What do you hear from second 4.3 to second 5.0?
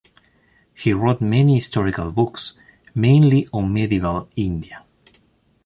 India.